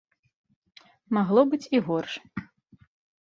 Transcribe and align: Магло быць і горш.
Магло 1.17 1.41
быць 1.51 1.69
і 1.79 1.81
горш. 1.89 2.13